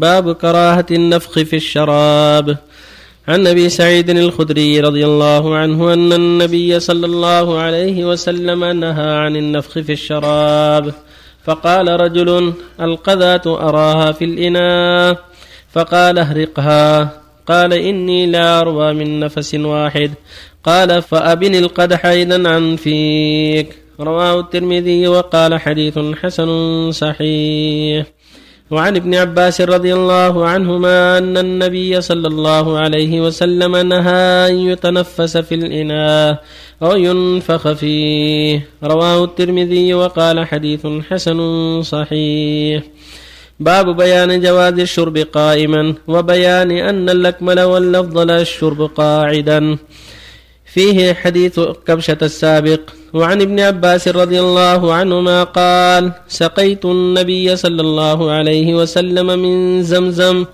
باب 0.00 0.32
كراهة 0.32 0.86
النفخ 0.90 1.32
في 1.32 1.56
الشراب. 1.56 2.56
عن 3.28 3.46
أبي 3.46 3.68
سعيد 3.68 4.10
الخدري 4.10 4.80
رضي 4.80 5.04
الله 5.04 5.56
عنه 5.56 5.92
أن 5.92 6.12
النبي 6.12 6.80
صلى 6.80 7.06
الله 7.06 7.58
عليه 7.58 8.04
وسلم 8.04 8.64
نهى 8.64 9.10
عن 9.16 9.36
النفخ 9.36 9.78
في 9.78 9.92
الشراب. 9.92 10.94
فقال 11.44 12.00
رجل 12.00 12.52
القذاة 12.80 13.42
أراها 13.46 14.12
في 14.12 14.24
الإناء. 14.24 15.18
فقال 15.72 16.18
اهرقها. 16.18 17.22
قال 17.46 17.72
إني 17.72 18.26
لا 18.26 18.60
أروى 18.60 18.92
من 18.92 19.20
نفس 19.20 19.54
واحد. 19.54 20.10
قال 20.64 21.02
فأبن 21.02 21.54
القدح 21.54 22.06
اذا 22.06 22.48
عن 22.48 22.76
فيك. 22.76 23.78
رواه 24.00 24.40
الترمذي 24.40 25.08
وقال 25.08 25.60
حديث 25.60 25.98
حسن 25.98 26.90
صحيح. 26.90 28.15
وعن 28.70 28.96
ابن 28.96 29.14
عباس 29.14 29.60
رضي 29.60 29.94
الله 29.94 30.46
عنهما 30.46 31.18
أن 31.18 31.36
النبي 31.38 32.00
صلى 32.00 32.28
الله 32.28 32.78
عليه 32.78 33.20
وسلم 33.20 33.76
نهى 33.76 34.50
أن 34.50 34.54
يتنفس 34.54 35.36
في 35.36 35.54
الإناء 35.54 36.42
أو 36.82 36.96
ينفخ 36.96 37.72
فيه. 37.72 38.68
رواه 38.84 39.24
الترمذي 39.24 39.94
وقال 39.94 40.46
حديث 40.46 40.86
حسن 41.10 41.38
صحيح. 41.82 42.82
باب 43.60 43.96
بيان 43.96 44.40
جواز 44.40 44.78
الشرب 44.78 45.18
قائما 45.18 45.94
وبيان 46.08 46.70
أن 46.70 47.10
الأكمل 47.10 47.60
والأفضل 47.60 48.30
الشرب 48.30 48.82
قاعدا. 48.82 49.78
فيه 50.76 51.16
حديث 51.16 51.60
كبشة 51.88 52.20
السابق 52.22 52.80
وعن 53.16 53.38
ابن 53.40 53.60
عباس 53.60 54.08
رضي 54.08 54.40
الله 54.40 54.80
عنهما 54.94 55.38
قال 55.44 56.12
سقيت 56.28 56.84
النبي 56.84 57.56
صلى 57.56 57.80
الله 57.80 58.18
عليه 58.30 58.74
وسلم 58.74 59.26
من 59.26 59.82
زمزم 59.82 60.44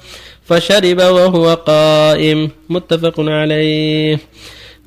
فشرب 0.47 1.01
وهو 1.03 1.47
قائم. 1.67 2.51
متفق 2.71 3.17
عليه. 3.19 4.19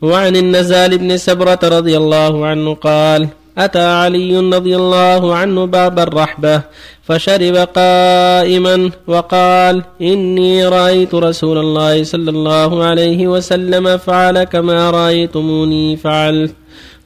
وعن 0.01 0.35
النزال 0.35 0.97
بن 0.97 1.17
سبرة 1.17 1.59
رضي 1.63 1.97
الله 1.97 2.33
عنه 2.45 2.73
قال 2.75 3.27
أتى 3.57 3.87
علي 4.03 4.37
رضي 4.37 4.75
الله 4.75 5.35
عنه 5.35 5.65
باب 5.65 5.99
الرحبة 5.99 6.61
فشرب 7.03 7.55
قائما 7.55 8.91
وقال 9.07 9.83
إني 10.01 10.65
رأيت 10.67 11.15
رسول 11.15 11.57
الله 11.57 12.03
صلى 12.03 12.29
الله 12.29 12.83
عليه 12.83 13.27
وسلم 13.27 13.97
فعل 13.97 14.43
كما 14.43 14.91
رأيتموني 14.91 15.97
فعلت 15.97 16.53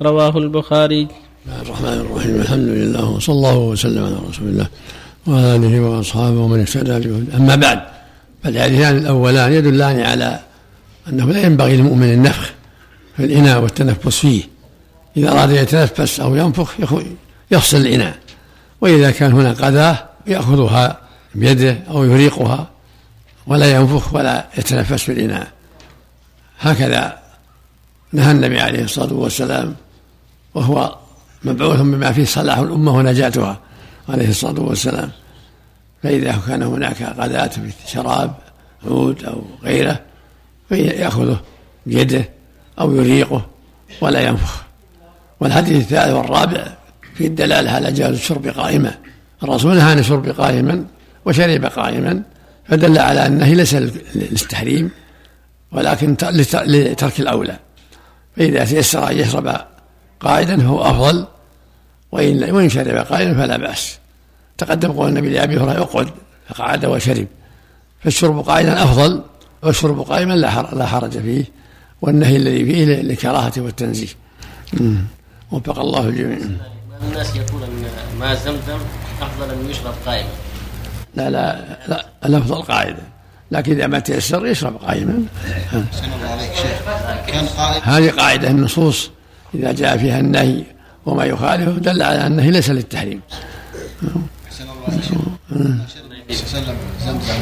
رواه 0.02 0.38
البخاري. 0.38 1.08
الرحمن 1.62 1.98
الرحيم 2.06 2.36
الحمد 2.42 2.68
لله 2.68 3.10
وصلى 3.10 3.36
الله 3.36 3.58
وسلم 3.58 4.04
على 4.06 4.18
رسول 4.30 4.48
الله 4.48 4.68
وعلى 5.28 5.56
آله 5.56 5.80
وأصحابه 5.80 6.40
ومن 6.40 6.60
اهتدى 6.60 6.96
أما 7.38 7.56
بعد 7.56 7.80
فالحديثان 8.44 8.98
الأولان 8.98 9.54
يدلان 9.54 10.00
على 10.00 10.40
أنه 11.10 11.26
لا 11.26 11.42
ينبغي 11.46 11.78
للمؤمن 11.78 12.14
النفخ 12.14 12.54
في 13.18 13.24
الإناء 13.26 13.62
والتنفس 13.62 14.20
فيه. 14.20 14.59
إذا 15.20 15.32
أراد 15.32 15.52
يتنفس 15.52 16.20
أو 16.20 16.36
ينفخ 16.36 16.74
يفصل 17.52 17.78
الإناء. 17.78 18.20
وإذا 18.82 19.12
كان 19.12 19.32
هنا 19.32 19.52
قذاه 19.52 20.10
يأخذها 20.28 21.00
بيده 21.36 21.78
أو 21.90 22.04
يريقها 22.04 22.68
ولا 23.48 23.72
ينفخ 23.76 24.14
ولا 24.14 24.48
يتنفس 24.58 25.04
في 25.04 25.12
الاناء 25.12 25.48
هكذا 26.60 27.20
نهى 28.14 28.32
النبي 28.32 28.60
عليه 28.60 28.84
الصلاة 28.84 29.14
والسلام 29.14 29.76
وهو 30.54 30.96
مبعوث 31.44 31.80
بما 31.80 32.12
فيه 32.12 32.26
صلاح 32.26 32.58
الأمة 32.58 32.96
ونجاتها 32.96 33.60
عليه 34.10 34.30
الصلاة 34.30 34.62
والسلام. 34.62 35.12
فإذا 36.04 36.40
كان 36.48 36.64
هناك 36.64 37.02
غداة 37.02 37.48
في 37.48 37.72
شراب 37.88 38.34
عود 38.86 39.26
أو 39.26 39.42
غيره 39.64 40.00
فيأخذه 40.70 41.42
بيده 41.86 42.30
أو 42.80 42.96
يريقه 42.96 43.46
ولا 44.02 44.28
ينفخ. 44.28 44.69
والحديث 45.40 45.84
الثالث 45.84 46.14
والرابع 46.14 46.68
في 47.16 47.26
الدلالة 47.26 47.72
على 47.72 47.92
جواز 47.92 48.14
الشرب 48.14 48.48
قائما. 48.48 48.96
الرسول 49.44 49.76
نهى 49.76 49.92
عن 49.92 50.00
الشرب 50.00 50.30
قائما 50.30 50.86
وشرب 51.26 51.66
قائما 51.66 52.22
فدل 52.70 52.98
على 52.98 53.26
أنه 53.26 53.54
ليس 53.54 53.74
للتحريم 54.16 54.92
ولكن 55.72 56.18
لترك 56.54 57.20
الأولى. 57.20 57.60
فإذا 58.38 58.66
تيسر 58.66 59.10
أن 59.10 59.18
يشرب 59.18 59.62
قائدا 60.20 60.58
فهو 60.58 60.82
أفضل 60.82 61.26
وإن 62.12 62.44
وإن 62.52 62.70
شرب 62.70 62.96
قائدا 62.96 63.34
فلا 63.34 63.58
بأس. 63.58 63.98
تقدم 64.58 64.92
قول 64.92 65.10
النبي 65.10 65.30
لأبي 65.30 65.58
هريرة 65.58 65.82
أقعد 65.82 66.10
فقعد 66.50 66.86
وشرب. 66.86 67.28
فالشرب 68.04 68.40
قائدا 68.40 68.84
أفضل 68.84 69.24
والشرب 69.64 70.00
قائما 70.02 70.34
لا 70.34 70.86
حرج 70.86 71.12
فيه 71.12 71.44
والنهي 72.02 72.36
الذي 72.36 72.66
فيه 72.66 72.86
للكراهة 72.86 73.54
والتنزيه. 73.58 74.08
وفق 75.52 75.80
الله 75.80 76.08
الجميع. 76.08 76.38
الناس 77.02 77.36
يقول 77.36 77.64
ان 77.64 77.86
ماء 78.20 78.36
زمزم 78.36 78.80
أفضل 79.22 79.52
أن 79.54 79.70
يشرب 79.70 79.94
قائما؟ 80.06 80.30
لا 81.16 81.30
لا 81.30 81.78
لا 81.88 82.06
الافضل 82.26 82.62
قاعدا 82.62 83.04
لكن 83.52 83.72
إذا 83.72 83.88
ما 83.88 84.00
تيسر 84.00 84.46
يشرب 84.46 84.76
قائما. 84.76 85.24
عليك 86.24 86.52
هذه 87.84 88.10
قاعدة 88.10 88.50
النصوص 88.50 89.10
إذا 89.54 89.72
جاء 89.72 89.98
فيها 89.98 90.20
النهي 90.20 90.64
وما 91.06 91.26
يخالفه 91.26 91.72
دل 91.72 92.02
على 92.04 92.28
أنه 92.28 92.50
ليس 92.50 92.70
للتحريم. 92.70 93.22
أحسن 94.48 94.64
الله 94.64 95.86
وسلم 96.30 96.78
زمزم 97.06 97.42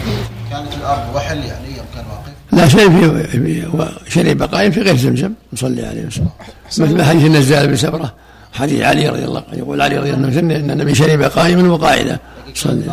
كانت 0.51 0.73
الأرض 0.73 1.15
وحل 1.15 1.37
يعني 1.37 1.77
يوم 1.77 1.85
كان 1.95 2.05
واقف. 2.05 2.36
لا 2.51 2.67
شيء 2.67 2.89
في 2.89 3.63
شرب 4.07 4.43
قائم 4.43 4.71
في 4.71 4.81
غير 4.81 4.97
زمزم 4.97 5.33
نصلي 5.53 5.85
عليه 5.85 6.05
وسلم. 6.05 6.29
مثل 6.77 7.03
حديث 7.03 7.25
النزال 7.25 7.67
بن 7.67 7.75
سبرة 7.75 8.13
حديث 8.53 8.81
علي 8.81 9.09
رضي 9.09 9.25
الله 9.25 9.43
عنه 9.47 9.57
يقول 9.57 9.81
علي 9.81 9.97
رضي 9.97 10.09
الله 10.13 10.27
عنه 10.27 10.39
إن 10.39 10.71
النبي 10.71 10.95
شرب 10.95 11.21
قائما 11.23 11.73
وقاعدا 11.73 12.19
صلي. 12.55 12.83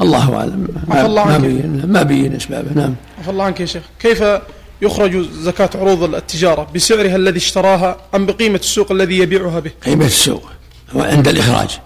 الله 0.00 0.36
أعلم. 0.36 0.68
ما, 0.88 1.08
ما 1.08 1.38
بين 1.38 1.82
ما 1.86 2.02
بين 2.02 2.36
أسبابه. 2.36 2.72
نعم. 2.74 2.94
عفى 3.18 3.30
الله 3.30 3.44
عنك 3.44 3.60
يا 3.60 3.66
شيخ. 3.66 3.82
كيف 4.00 4.24
يخرج 4.82 5.30
زكاة 5.30 5.70
عروض 5.74 6.14
التجارة؟ 6.14 6.66
بسعرها 6.74 7.16
الذي 7.16 7.36
اشتراها 7.36 7.96
أم 8.14 8.26
بقيمة 8.26 8.58
السوق 8.58 8.92
الذي 8.92 9.18
يبيعها 9.18 9.60
به؟ 9.60 9.70
قيمة 9.84 10.04
السوق. 10.04 10.50
عند 10.94 11.28
الإخراج. 11.28 11.78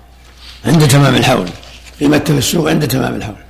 عند 0.67 0.89
تمام 0.89 1.15
الحول. 1.15 1.49
قيمتها 2.01 2.33
في 2.33 2.39
السوق 2.39 2.71
عند 2.71 2.89
تمام 2.89 3.15
الحول. 3.15 3.46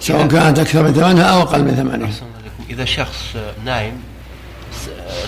سواء 0.00 0.26
كانت 0.26 0.58
أكثر 0.58 0.82
من 0.82 0.92
ثمنها 0.92 1.24
أو 1.24 1.42
أقل 1.42 1.64
من 1.64 1.74
ثمنها 1.74 2.10
إذا 2.70 2.84
شخص 2.84 3.36
نايم 3.64 4.02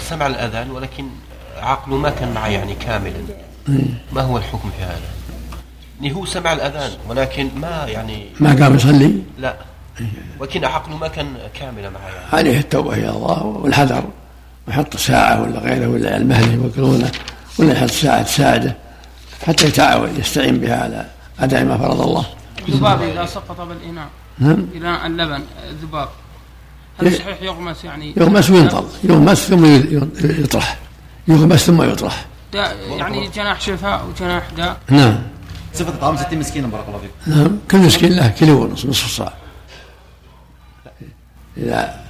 سمع 0.08 0.26
الأذان 0.26 0.70
ولكن 0.70 1.04
عقله 1.56 1.96
ما 1.96 2.10
كان 2.10 2.34
معه 2.34 2.46
يعني 2.46 2.74
كاملا. 2.74 3.20
ما 4.12 4.22
هو 4.22 4.38
الحكم 4.38 4.70
في 4.78 4.84
هذا؟ 4.84 5.00
يعني 6.00 6.14
هو 6.14 6.26
سمع 6.26 6.52
الأذان 6.52 6.90
ولكن 7.08 7.48
ما 7.56 7.86
يعني 7.88 8.26
ما 8.40 8.64
قام 8.64 8.74
يصلي؟ 8.74 9.22
لا. 9.38 9.56
ولكن 10.38 10.64
عقله 10.64 10.96
ما 10.96 11.08
كان 11.08 11.34
كاملا 11.54 11.90
معه 11.90 12.08
يعني. 12.08 12.28
عليه 12.32 12.58
التوبة 12.58 12.94
إلى 12.94 13.10
الله 13.10 13.42
والحذر. 13.44 14.04
ويحط 14.68 14.96
ساعة 14.96 15.42
ولا 15.42 15.58
غيره 15.58 15.88
ولا 15.88 16.16
المهل 16.16 16.54
يوكلونه 16.54 17.10
ولا 17.58 17.72
يحط 17.72 17.90
ساعة 17.90 18.22
تساعده 18.22 18.76
حتى 19.46 19.66
يتعود 19.66 20.18
يستعين 20.18 20.58
بها 20.58 20.82
على 20.82 21.06
أداء 21.40 21.64
ما 21.64 21.78
فرض 21.78 22.00
الله. 22.00 22.26
الذباب 22.68 23.02
إذا 23.02 23.26
سقط 23.26 23.60
بالإناء 23.60 24.08
نعم 24.38 24.66
إناء 24.76 25.06
اللبن 25.06 25.42
الذباب 25.70 26.08
هل 27.00 27.14
صحيح 27.14 27.42
يغمس 27.42 27.84
يعني 27.84 28.14
يغمس 28.16 28.50
وينطل 28.50 28.84
يغمس 29.04 29.38
ثم 29.48 29.64
يطرح. 30.42 30.78
يغمس 31.28 31.66
ثم 31.66 31.82
يطرح. 31.82 32.26
يعني 32.54 33.28
جناح 33.28 33.60
شفاء 33.60 34.06
وجناح 34.06 34.50
داء. 34.56 34.76
نعم. 34.90 35.18
صفة 35.74 35.96
طعام 36.00 36.16
60 36.16 36.38
مسكينا 36.38 36.66
بارك 36.66 36.84
الله 36.88 36.98
فيك. 36.98 37.36
نعم. 37.36 37.58
كل 37.70 37.78
مسكين 37.78 38.12
له 38.12 38.28
كيلو 38.28 38.62
ونصف 38.62 38.86
نصف 38.86 39.10
صاع. 39.10 39.32
إذا 41.56 42.00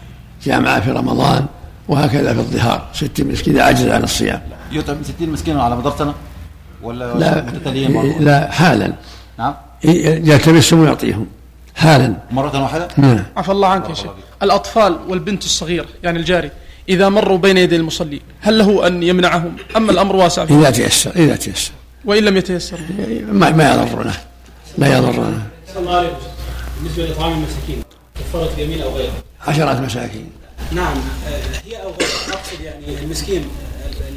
جامع 0.43 0.81
في 0.81 0.91
رمضان 0.91 1.47
وهكذا 1.89 2.35
في 2.35 2.41
الظهار 2.41 2.89
ست 2.93 3.21
مسكين 3.21 3.55
إذا 3.55 3.63
عجز 3.63 3.89
عن 3.89 4.03
الصيام. 4.03 4.43
يطعم 4.73 4.97
60 5.03 5.29
مسكين 5.29 5.61
على 5.61 5.77
مدار 5.77 5.99
سنة 5.99 6.15
ولا 6.83 7.15
لا 7.15 7.41
لا 8.21 8.51
حالا. 8.53 8.93
نعم. 9.39 9.55
يلتمسهم 9.85 10.81
ويعطيهم. 10.81 11.27
حالا. 11.77 12.15
مرة 12.31 12.63
واحدة؟ 12.63 12.89
نعم. 12.97 13.25
عفى 13.37 13.53
الله 13.53 13.69
عنك 13.69 13.89
يا 13.89 13.95
شيخ. 13.95 14.11
الأطفال 14.43 14.99
والبنت 15.09 15.45
الصغيرة 15.45 15.87
يعني 16.03 16.19
الجاري 16.19 16.51
إذا 16.89 17.09
مروا 17.09 17.39
بين 17.39 17.57
يدي 17.57 17.77
المصلي 17.77 18.21
هل 18.41 18.59
له 18.59 18.87
أن 18.87 19.03
يمنعهم؟ 19.03 19.57
أما 19.77 19.93
الأمر 19.93 20.17
واسع. 20.17 20.47
فيه؟ 20.47 20.59
إذا 20.59 20.71
تيسر 20.71 21.11
إذا 21.17 21.37
تيسر. 21.37 21.71
وإن 22.05 22.23
لم 22.25 22.37
يتيسر. 22.37 22.79
ما, 23.33 23.51
ما 23.51 23.73
يضرنا. 23.73 24.13
لا 24.79 24.99
يضرنا. 24.99 25.43
بالنسبة 26.83 27.07
لإطعام 27.07 27.33
المساكين 27.33 27.83
كفارة 28.21 28.51
اليمين 28.59 28.83
أو 28.83 28.97
غيره؟ 28.97 29.13
عشرات 29.47 29.81
مساكين. 29.81 30.31
نعم. 30.73 30.97
هي 31.67 31.77
أو 31.83 31.89
غيره؟ 31.89 32.33
أقصد 32.33 32.61
يعني 32.65 33.05
المسكين 33.05 33.45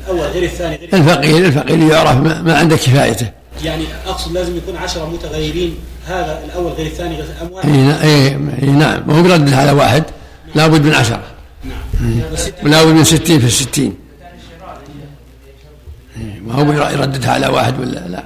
الأول 0.06 0.20
غير 0.20 0.44
الثاني 0.44 0.76
غير 0.76 0.94
الفقير 0.94 1.46
الفقير 1.46 1.80
يعرف 1.80 2.18
ما, 2.18 2.42
ما 2.42 2.58
عنده 2.58 2.76
كفايته. 2.76 3.32
يعني 3.64 3.84
أقصد 4.06 4.32
لازم 4.32 4.58
يكون 4.58 4.78
عشرة 4.78 5.10
متغيرين 5.10 5.76
هذا 6.06 6.42
الأول 6.46 6.72
غير 6.72 6.86
الثاني 6.86 7.16
غير 7.16 7.26
ام 7.42 7.52
واحد 7.52 7.70
إي 7.70 8.04
إيه، 8.04 8.40
إيه، 8.62 8.70
نعم. 8.70 9.10
وهو 9.10 9.24
بيردد 9.24 9.54
على 9.54 9.72
واحد 9.72 10.04
لابد 10.56 10.86
من 10.86 10.94
عشرة. 10.94 11.24
ولا 12.64 12.84
بد 12.84 12.94
من 12.94 13.04
ستين 13.04 13.40
في 13.40 13.46
الستين. 13.46 13.96
ما 16.42 16.54
هو 16.54 16.90
يرددها 16.90 17.32
على 17.32 17.48
واحد 17.48 17.80
ولا 17.80 18.08
لا؟ 18.08 18.24